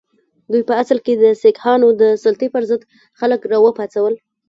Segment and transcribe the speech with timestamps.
[0.51, 2.81] دوی په اصل کې د سیکهانو د سلطې پر ضد
[3.19, 4.13] خلک را وپاڅول.